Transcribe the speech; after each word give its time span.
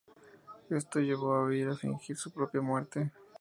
Esto 0.71 0.97
la 0.97 1.05
llevó 1.05 1.35
a 1.35 1.45
huir 1.45 1.67
y 1.67 1.71
a 1.71 1.75
fingir 1.75 2.17
su 2.17 2.31
propia 2.31 2.59
muerte. 2.59 3.11